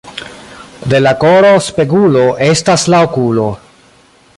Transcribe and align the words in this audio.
De 0.93 1.01
la 1.01 1.11
koro 1.25 1.53
spegulo 1.67 2.25
estas 2.49 2.91
la 2.95 3.07
okulo. 3.11 3.51